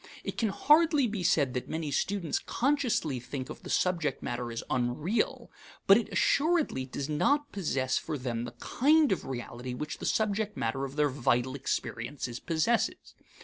[0.23, 4.63] It can hardly be said that many students consciously think of the subject matter as
[4.67, 5.51] unreal;
[5.85, 10.57] but it assuredly does not possess for them the kind of reality which the subject
[10.57, 13.13] matter of their vital experiences possesses.